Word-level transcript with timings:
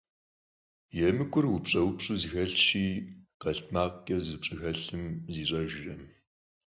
Yêmık'ur 0.97 1.45
'Upş'e- 1.49 1.79
'Upş'eu 1.83 2.13
zexelhşi 2.21 2.85
khelhtmakhç'e 3.41 4.17
zıpş'exelhım 4.25 5.05
ziş'ejjırkhım. 5.33 6.01